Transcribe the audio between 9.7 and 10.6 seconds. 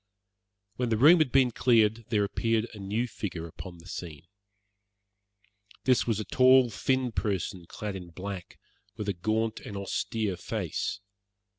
austere